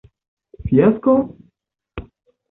[0.69, 1.13] Fiasko?